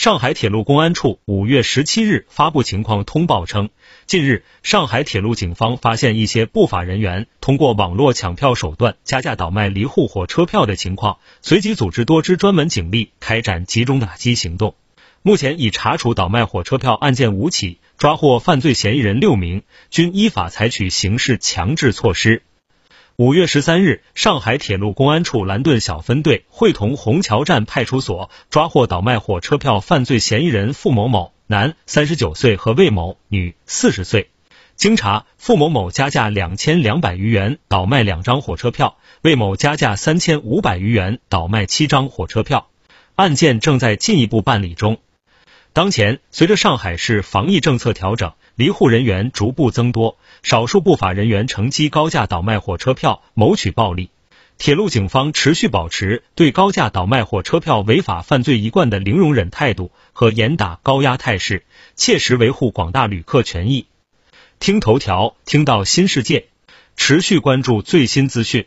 [0.00, 3.68] 上海铁路公安处五月十七日发布情况通报称，
[4.06, 14.74] 近日上海铁路警方发现一些不法人员通过网络抢票手段加价倒卖离沪火车票的情况，随即组织多支专门警力开展集中打击行动。
[15.20, 22.42] 目前已查处倒卖火车票案件五起，抓获犯罪嫌疑人六名，均依法采取刑事强制措施。
[23.20, 34.30] 五月十三日，上海铁路公安处蓝盾小分队会同虹桥站派出所抓获倒卖火车票犯罪嫌疑人付某某（男，三十九岁）和魏某（女，四十岁）。
[34.74, 42.70] 经查，付某某加价两千两百余元倒卖两张火车票，魏某加价三千五百余元倒卖七张火车票。
[43.16, 44.96] 案件正在进一步办理中。
[45.72, 54.10] 当前，随着上海市防疫政策调整，离沪人员逐步增多，少数不法人员乘机高价倒卖火车票，谋取暴利。
[54.58, 63.86] 铁路警方持续保持对高价倒卖火车票违法犯罪一贯的零容忍态度和严打高压态势，切实维护广大旅客权益。
[64.58, 66.48] 听头条，听到新世界，
[66.96, 68.66] 持续关注最新资讯。